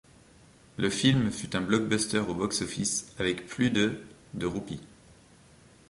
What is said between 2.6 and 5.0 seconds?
office avec plus de de roupies.